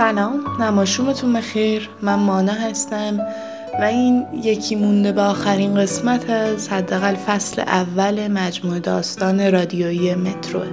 [0.00, 0.40] سلام.
[0.60, 1.88] نماشومتون بخیر.
[2.02, 3.18] من مانا هستم
[3.80, 10.66] و این یکی مونده به آخرین قسمت از حداقل فصل اول مجموعه داستان رادیویی متروه.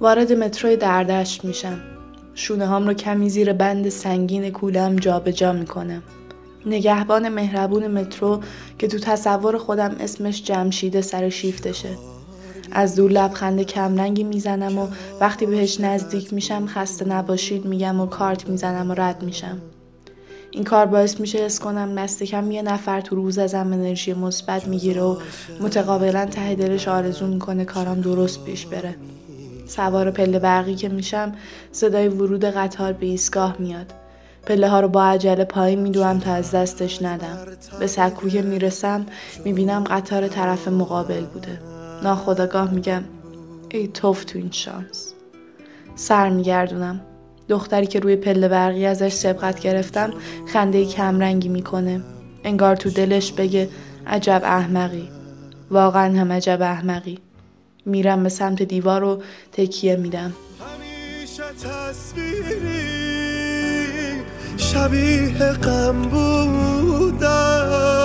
[0.00, 1.80] وارد متروی دردشت میشم.
[2.34, 6.02] شونه هام رو کمی زیر بند سنگین کولم جابجا می‌کنم.
[6.66, 8.40] نگهبان مهربون مترو
[8.78, 11.90] که تو تصور خودم اسمش جمشیده سر شیفتشه.
[12.72, 14.88] از دور لبخند کمرنگی می‌زنم و
[15.20, 19.58] وقتی بهش نزدیک میشم خسته نباشید میگم و کارت می‌زنم و رد میشم.
[20.50, 25.02] این کار باعث میشه اس کنم نستکم یه نفر تو روز ازم انرژی مثبت می‌گیره
[25.02, 25.16] و
[25.60, 28.94] متقابلا ته دلش آرزو می‌کنه کارم درست پیش بره.
[29.66, 31.32] سوار پله برقی که میشم
[31.72, 33.92] صدای ورود قطار به ایستگاه میاد.
[34.46, 37.38] پله ها رو با عجله پایین میدوم تا از دستش ندم.
[37.80, 39.06] به سکوی می‌رسم
[39.44, 41.60] می‌بینم قطار طرف مقابل بوده.
[42.02, 43.02] ناخداگاه میگم
[43.68, 45.12] ای توف تو این شانس.
[45.94, 47.00] سر میگردونم.
[47.48, 50.12] دختری که روی پله برقی ازش سبقت گرفتم
[50.52, 52.00] خنده کمرنگی می‌کنه.
[52.44, 53.68] انگار تو دلش بگه
[54.06, 55.08] عجب احمقی.
[55.70, 57.18] واقعا هم عجب احمقی.
[57.86, 60.32] میرم به سمت دیوار و تکیه میدم.
[60.60, 63.03] همیشه تصویری
[64.74, 68.03] شبیه غم بودم.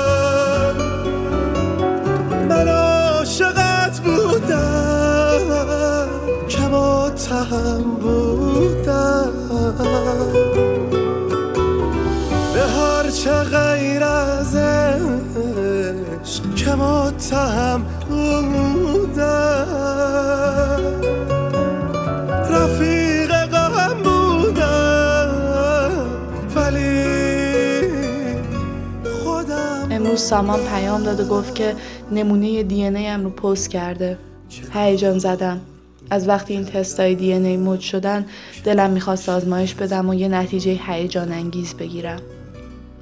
[30.20, 31.76] امروز سامان پیام داد و گفت که
[32.12, 34.18] نمونه دی ام رو پست کرده.
[34.74, 35.60] هیجان زدم.
[36.10, 38.26] از وقتی این تستای دی ای مد شدن
[38.64, 42.20] دلم می‌خواست آزمایش بدم و یه نتیجه هیجان انگیز بگیرم.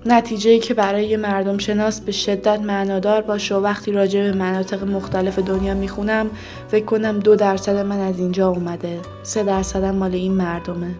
[0.06, 5.39] نتیجه که برای مردم شناس به شدت معنادار باشه و وقتی راجع به مناطق مختلف
[5.39, 6.29] دنیا می‌خونم
[6.67, 9.00] فکر کنم دو درصد من از اینجا اومده.
[9.23, 10.95] سه درصدم مال این مردمه.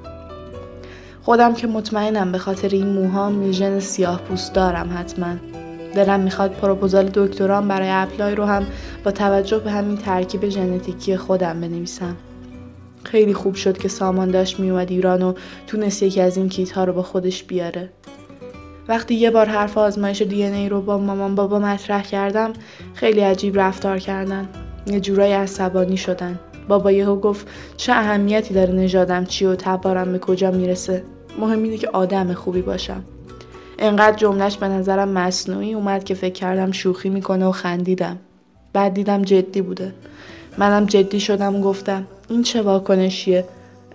[1.22, 5.36] خودم که مطمئنم به خاطر این موهام میژن سیاه پوست دارم حتما.
[5.96, 8.66] دلم می‌خواد پروپوزال دکتران برای اپلای رو هم
[9.04, 12.16] با توجه به همین ترکیب ژنتیکی خودم بنویسم.
[13.04, 15.34] خیلی خوب شد که سامان داشت میومد ایران و
[15.68, 17.90] تونست یکی از این کیت ها رو با خودش بیاره.
[18.88, 22.54] وقتی یه بار حرف آزمایش دی ای رو با مامان بابا مطرح کردم
[22.94, 24.50] خیلی عجیب رفتار کردن.
[24.88, 26.40] یه جورایی عصبانی شدن.
[26.68, 31.04] بابا یهو گفت چه اهمیتی داره نژادم چی و تبارم به کجا می‌رسه؟
[31.40, 33.04] مهم اینه که آدم خوبی باشم.
[33.80, 38.18] انقدر جملش به نظرم مصنوعی اومد که فکر کردم شوخی می‌کنه و خندیدم.
[38.74, 39.94] بعد دیدم جدی بوده.
[40.58, 43.46] منم جدی شدم و گفتم این چه واکنشیه؟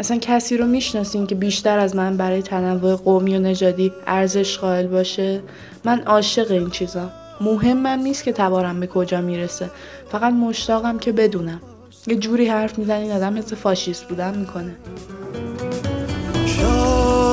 [0.00, 4.87] اصلا کسی رو می‌شناسین که بیشتر از من برای تنوع قومی و نژادی ارزش قائل
[4.87, 5.41] باشه؟
[5.84, 7.10] من عاشق این چیزا
[7.41, 9.70] مهمم نیست که تبارم به کجا می‌رسه.
[10.09, 11.60] فقط مشتاقم که بدونم.
[12.06, 14.75] یه جوری حرف می‌زنین آدم حس فاشیست بودن می‌کنه.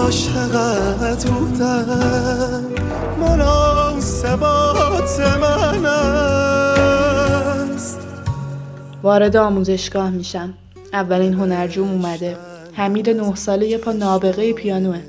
[0.09, 2.65] عاشقت بودم.
[3.19, 5.85] مناسبات من
[7.75, 7.99] است.
[9.03, 10.53] وارد آموزشگاه میشم.
[10.93, 12.37] اولین هنرجوم اومده.
[12.73, 14.99] حمید نه ساله یه پا نابغه پیانوه.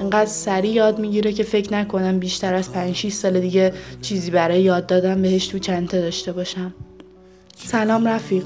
[0.00, 3.72] انقدر سریع یاد می‌گیره که فکر نکنم بیشتر از 5 6 سال دیگه
[4.02, 6.74] چیزی برای یاد دادن بهش تو چنته داشته باشم.
[7.56, 8.44] سلام رفیق.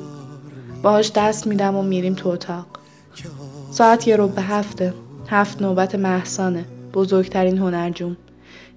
[0.82, 2.66] باهاش دست میدم و میریم تو اتاق.
[3.70, 4.94] ساعت یه رو به هفته.
[5.32, 8.16] هفت نوبت محسانه بزرگترین هنرجوم.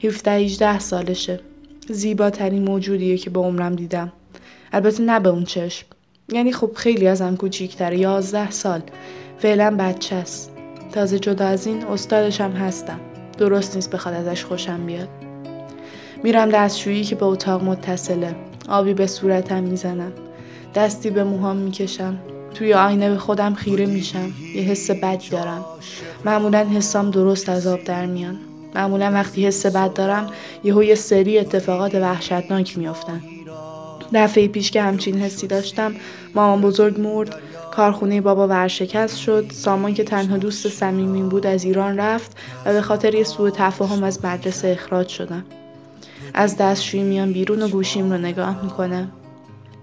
[0.03, 1.39] 17 18 سالشه.
[1.89, 4.11] زیباترین موجودیه که به عمرم دیدم.
[4.73, 5.87] البته نه به اون چشم.
[6.29, 7.99] یعنی خب خیلی ازم کوچیکتره.
[7.99, 8.81] یازده سال.
[9.39, 10.51] فعلا بچه است.
[10.91, 12.99] تازه جدا از این استادشم هستم.
[13.37, 15.09] درست نیست بخواد ازش خوشم بیاد.
[16.23, 18.35] میرم دستشویی که به اتاق متصله.
[18.69, 20.11] آبی به صورتم می‌زنم.
[20.75, 22.17] دستی به موهام می‌کشم.
[22.53, 24.33] توی آینه به خودم خیره میشم.
[24.55, 25.65] یه حس بدی دارم.
[26.25, 28.37] معمولا حسام درست از آب در میان.
[28.75, 30.29] معمولا وقتی حس بد دارم
[30.63, 33.21] یهو یه سری اتفاقات وحشتناک میافتن.
[34.13, 35.95] دفعه پیش که همچین حسی داشتم
[36.35, 37.35] مامان بزرگ مرد
[37.75, 42.81] کارخونه بابا ورشکست شد سامان که تنها دوست صمیمی بود از ایران رفت و به
[42.81, 45.45] خاطر یه سوء تفاهم از مدرسه اخراج شدم.
[46.33, 49.11] از دستشویی میام بیرون و گوشیم رو نگاه می‌کنم.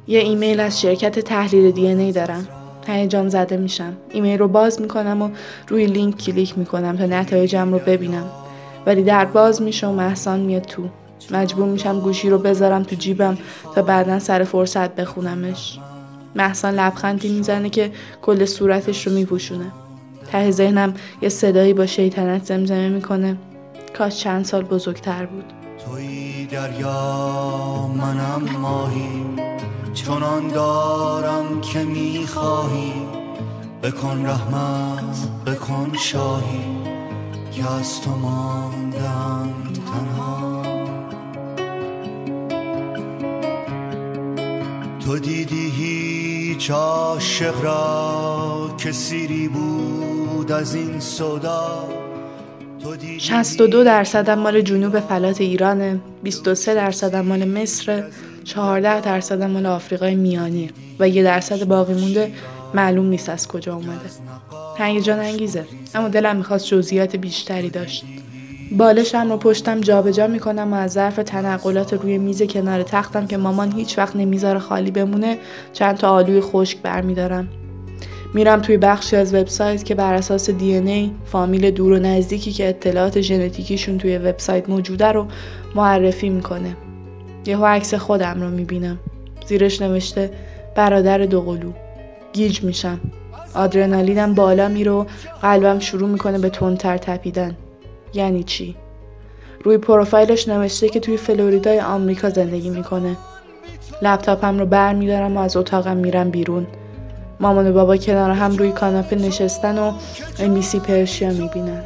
[0.06, 2.48] یه ایمیل از شرکت تحلیل دی ان ای دارم.
[2.86, 3.92] هیجان زده میشم.
[4.12, 5.30] ایمیل رو باز می‌کنم و
[5.68, 8.26] روی لینک کلیک می‌کنم تا نتایجم رو ببینم.
[8.86, 10.82] ولی در باز میشه و محسان میاد تو.
[11.30, 13.38] مجبور میشم گوشی رو بذارم تو جیبم
[13.74, 15.78] تا بعدا سر فرصت بخونمش.
[16.36, 17.92] محسان لبخندی می‌زنه که
[18.22, 19.66] کل صورتش رو میپوشونه.
[20.32, 23.36] ته ذهنم یه صدایی با شیطنت زمزمه می‌کنه.
[23.98, 25.44] کاش چند سال بزرگتر بود.
[25.86, 29.51] توی دریا منم ماهی.
[29.94, 32.92] چنان دارم که می‌خواهی.
[33.82, 35.16] بکن رحمت
[35.46, 36.64] بکن شاهی.
[37.52, 40.62] که از تو ماندم تنها.
[45.06, 51.88] تو دیدی هیچ عاشق را که سیری بود از این صدا
[53.18, 58.04] 62 درصد مال جنوب فلات ایرانه 23 درصد مال مصر.
[58.44, 62.32] 14 درصد مال آفریقای میانی و یه درصد باقی مونده
[62.74, 65.00] معلوم نیست از کجا اومده.
[65.00, 68.04] جان انگیزه اما دلم می‌خواست جزئیات بیشتری داشت.
[68.72, 73.36] بالشم رو پشتم جابجا جا می‌کنم و از ظرف تنقلات روی میز کنار تختم که
[73.36, 75.38] مامان هیچ وقت نمی‌ذاره خالی بمونه
[75.72, 77.48] چند تا آلوی خشک برمیدارم.
[78.34, 82.68] میرم توی بخشی از وبسایت که بر اساس دی ای فامیل دور و نزدیکی که
[82.68, 85.26] اطلاعات ژنتیکیشون توی وبسایت موجوده رو
[85.74, 86.76] معرفی می‌کنه.
[87.46, 88.98] یهو عکس خودم رو می‌بینم.
[89.46, 90.30] زیرش نوشته
[90.74, 91.72] برادر دوقلو.
[92.32, 93.00] گیج میشم.
[93.54, 95.06] آدرنالینم بالا میره
[95.42, 97.56] قلبم شروع می‌کنه به تندتر تپیدن.
[98.14, 98.76] یعنی چی؟
[99.64, 103.16] روی پروفایلش نوشته که توی فلوریدای آمریکا زندگی می‌کنه.
[104.02, 106.66] لپتاپم رو بر میدارم و از اتاقم میرم بیرون.
[107.40, 109.92] مامان و بابا کنار هم روی کاناپه نشستن و
[110.38, 111.82] امیسی پرشیا می‌بینن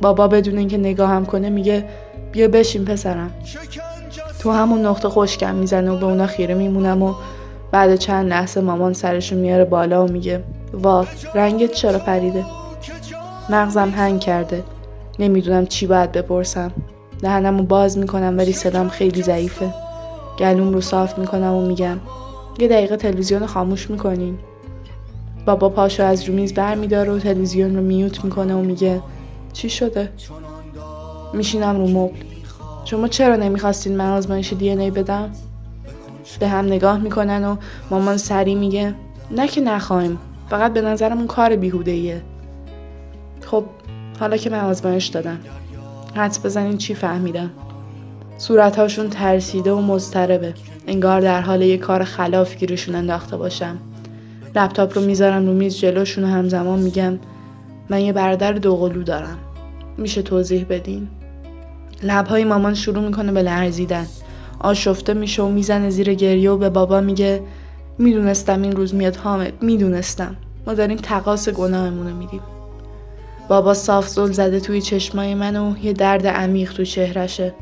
[0.00, 1.84] بابا بدون اینکه نگاه هم کنه میگه
[2.32, 3.30] بیا بشین پسرم
[4.40, 7.14] تو همون نقطه خوشکم می‌زنه و به اونا خیره میمونم و
[7.72, 10.44] بعد چند لحظه مامان سرشو میاره بالا و میگه
[10.74, 12.44] وا رنگت چرا پریده؟
[13.50, 14.64] مغزم هنگ کرده.
[15.18, 16.72] نمی‌دونم چی باید بپرسم.
[17.22, 19.74] دهنم باز می‌کنم ولی صدام خیلی ضعیفه.
[20.38, 21.96] گلوم رو صاف می‌کنم و میگم
[22.58, 24.38] یه دقیقه تلویزیون خاموش می‌کنین.
[25.46, 29.00] بابا پاشو از رو میز بر میداره و تلویزیون رو میوت می‌کنه و میگه
[29.52, 30.08] چی شده؟
[31.34, 32.29] میشینم رو مبل.
[32.84, 35.30] شما چرا نمی‌خواستین من آزمایش دی ای بدم؟
[36.40, 37.56] به هم نگاه می‌کنن و
[37.90, 38.94] مامان سری میگه
[39.30, 40.18] نه که نخواهیم
[40.50, 42.22] فقط به نظرم اون کار بیهوده ایه
[43.46, 43.64] خب
[44.20, 45.38] حالا که من آزمایش دادم.
[46.14, 47.50] حدس بزنین چی فهمیدم؟
[48.38, 50.54] صورتهاشون ترسیده و مضطربه.
[50.86, 53.78] انگار در حال یه کار خلاف گیرشون انداخته باشم.
[54.56, 57.18] لپتاپ رو می‌ذارم رو میز جلوشون و همزمان میگم
[57.90, 59.38] من یه برادر دوقلو دارم.
[59.98, 61.08] میشه توضیح بدین؟
[62.02, 64.06] لبهای مامان شروع می‌کنه به لرزیدن.
[64.60, 67.42] آشفته میشه و می‌زنه زیر گریه و به بابا میگه
[67.98, 70.36] می‌دونستم این روز میاد حامد می‌دونستم.
[70.66, 72.40] ما داریم تقاس گناهمون رو میدیم.
[73.48, 77.54] بابا صاف زل زده توی چشمای من و یه درد عمیق تو چهرشه.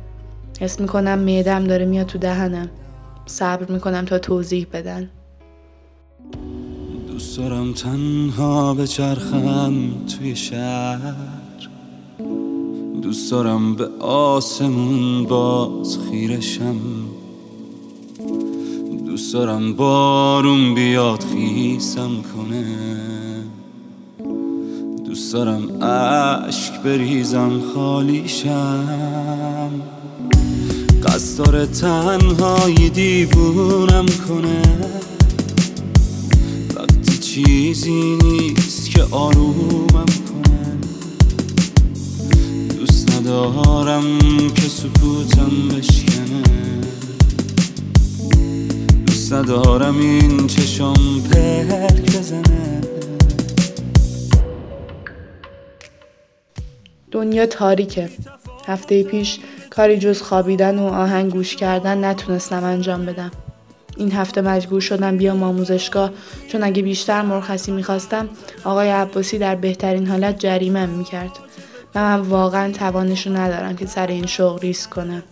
[0.61, 2.69] حس می‌کنم معدم داره میاد تو دهنم.
[3.27, 5.11] صبر می‌کنم تا توضیح بدن.
[7.09, 9.75] دوست دارم تنها به چرخم
[10.19, 11.38] توی شهر.
[13.09, 16.77] دوست دارم به آسمون باز خیرشم.
[19.07, 22.65] دوست دارم بارون بیاد خیسم کنه.
[25.05, 28.89] دوست دارم عشق بریزم خالیشم.
[31.03, 34.63] قصد داره تنهایی دیوونم کنه.
[37.21, 40.28] چیزی نیست که آرومم
[43.29, 44.19] ندارم
[44.55, 46.43] که سکوتم بشکنه.
[49.07, 50.95] دوست ندارم این چشم
[51.33, 52.81] پرک بزنه.
[57.11, 58.11] دنیا تاریکه.
[58.67, 59.39] هفته پیش
[59.71, 63.31] کاری جز خوابیدن و آهنگ گوش کردن نتونستم انجام بدم.
[63.97, 66.11] این هفته مجبور شدم بیام آموزشگاه
[66.53, 68.29] چون اگه بیشتر مرخصی می‌خواستم
[68.65, 71.48] آقای عباسی در بهترین حالت جریمم می‌کرد.
[71.95, 75.23] و من واقعا توانش ندارم که سر این شغل ریسک کنم.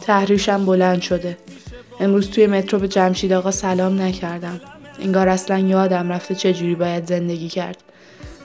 [0.00, 1.36] تحریشم بلند شده.
[2.00, 4.60] امروز توی مترو به جمشید آقا سلام نکردم.
[5.00, 7.76] انگار اصلا یادم رفته چجوری باید زندگی کرد.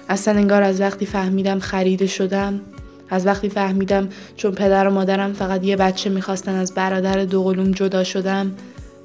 [0.10, 2.62] اصلا انگار از وقتی فهمیدم خریده شدم
[3.10, 8.04] از وقتی فهمیدم چون پدر و مادرم فقط یه بچه می‌خواستن از برادر دوقلوم جدا
[8.04, 8.52] شدم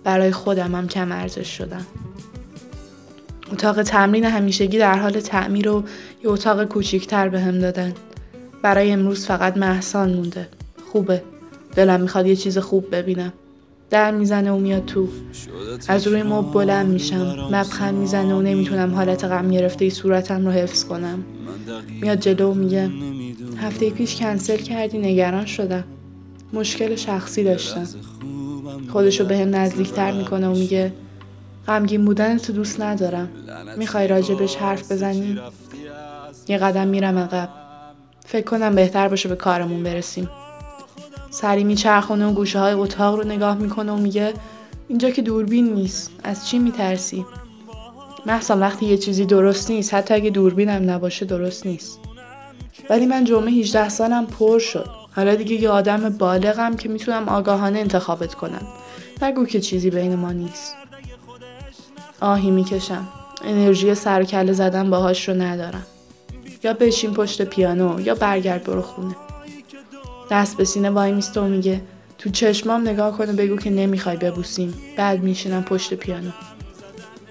[0.04, 1.86] برای خودم هم کم ارزش شدم.
[3.52, 5.84] اتاق تمرین همیشگی در حال تعمیر و
[6.24, 7.94] یه اتاق کوچیکتر به هم دادن.
[8.62, 10.48] برای امروز فقط محسان مونده.
[10.92, 11.22] خوبه.
[11.76, 13.32] دلم می‌خواد یه چیز خوب ببینم.
[13.90, 15.08] در می‌زنه و میاد تو.
[15.88, 17.48] از روی مب بلند میشم.
[17.52, 21.24] لبخند می‌زنه و نمی‌تونم حالت غم گرفته ای صورتم رو حفظ کنم.
[22.00, 22.90] میاد جلو و میگه
[23.56, 25.84] هفته پیش کنسل کردی نگران شدم.
[26.52, 27.88] مشکل شخصی داشتم.
[28.92, 30.92] خودشو به هم نزدیکتر می‌کنه و میگه
[31.66, 33.28] غمگین بودن تو دوست ندارم.
[33.76, 35.38] می‌خوای راجبش حرف بزنی؟
[36.48, 37.48] یه قدم میرم عقب.
[38.30, 40.30] فکر کنم بهتر باشه به کارمون برسیم.
[41.30, 44.34] سری میچرخونه و گوشه های اتاق رو نگاه می‌کنه و میگه
[44.88, 47.26] اینجا که دوربین نیست از چی میترسی؟
[48.26, 51.98] محسا وقتی یه چیزی درست نیست حتی اگه دوربینم نباشه درست نیست.
[52.90, 54.90] ولی من جمعه 18 سالم پر شد.
[55.16, 58.66] حالا دیگه یه آدم بالغم که می‌تونم آگاهانه انتخابت کنم.
[59.22, 60.74] نگو که چیزی بین ما نیست.
[62.20, 63.08] آهی می‌کشم.
[63.44, 65.86] انرژی سر کله زدن باهاش رو ندارم.
[66.62, 69.16] یا بشین پشت پیانو یا برگرد برو خونه.
[70.30, 71.80] دست به سینه وای میسته و میگه
[72.18, 74.74] تو چشمام نگاه کنه بگو که نمی‌خوای ببوسیم.
[74.96, 76.30] بعد میشینم پشت پیانو.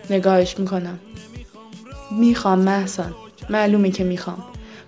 [0.10, 1.00] نگاهش می‌کنم.
[2.12, 3.14] می‌خوام محسن
[3.50, 4.44] معلومه که می‌خوام.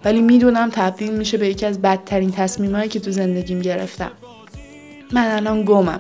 [0.05, 4.11] ولی می‌دونم تبدیل میشه به یکی از بدترین تصمیمایی که تو زندگیم گرفتم.
[5.11, 5.99] من الان گمم.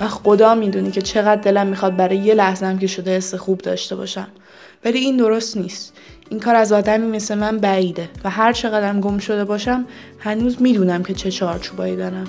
[0.00, 3.96] و خدا می‌دونی که چقدر دلم می‌خواد برای یه لحظه که شده حس خوب داشته
[3.96, 4.28] باشم.
[4.84, 5.92] ولی این درست نیست.
[6.30, 9.84] این کار از آدمی مثل من بعیده و هر چقدرم گم شده باشم
[10.18, 12.26] هنوز می‌دونم که چه چارچوبایی دارم.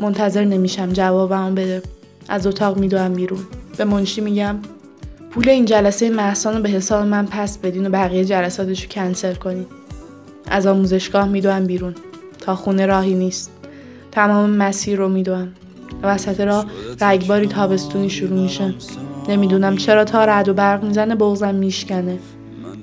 [0.00, 1.82] منتظر نمیشم جوابمو بده.
[2.28, 3.40] از اتاق میدوم بیرون.
[3.76, 4.56] به منشی میگم
[5.30, 9.34] پول این جلسه محسان رو به حساب من پس بدین و بقیه جلساتش رو کنسل
[9.34, 9.66] کنین.
[10.46, 11.94] از آموزشگاه میدوم بیرون.
[12.40, 13.50] تا خونه راهی نیست.
[14.12, 15.48] تمام مسیر رو میدوم.
[16.02, 16.66] وسط راه
[17.00, 18.74] رگباری تابستونی شروع میشه.
[19.28, 22.18] نمی‌دونم چرا تا رد و برق می‌زنه بغزم میشکنه.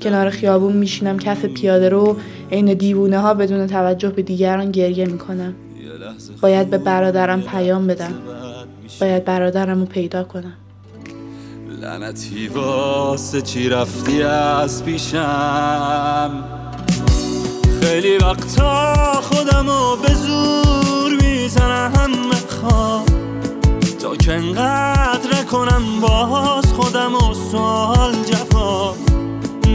[0.02, 2.18] کنار خیابون میشینم کف پیاده رو
[2.52, 5.54] عین دیوونه ها بدون توجه به دیگران گریه می‌کنم.
[6.42, 8.14] باید به برادرم پیام بدم.
[9.02, 10.54] باید برادرم رو پیدا کنم.
[11.82, 16.44] لعنتی واسه چی رفتی از پیشم؟
[17.82, 23.06] خیلی وقتا خودم رو به زور می‌زنم خواب.
[24.00, 29.05] تا که انقدر کنم باز خودم و سوال جواب.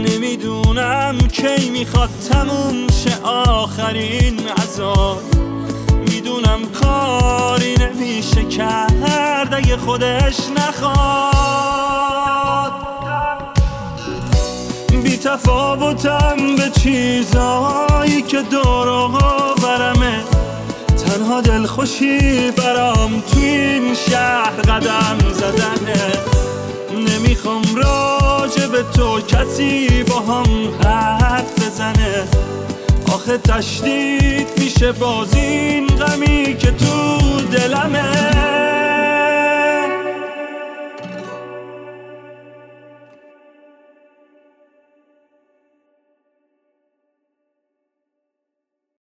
[0.00, 5.22] نمی‌دونم کی می‌خواد تموم شه آخرین عذاب.
[6.10, 11.30] می‌دونم کاری نمیشه کرد اگه خودش نخواد.
[15.02, 19.08] بی تفاوتم به چیزایی که دور
[19.62, 20.24] برمه
[21.06, 26.12] تنها دلخوشی برام تو این شهر قدم زدنه.
[26.94, 28.19] نمی‌خوام راجع
[28.58, 32.28] به تو کسی با هم حرف بزنه.
[33.12, 37.18] آخه تشدید میشه باز این غمی که تو
[37.52, 38.30] دلمه.